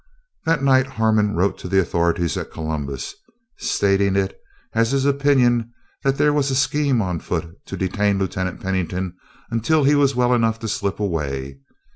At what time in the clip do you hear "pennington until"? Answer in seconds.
8.61-9.83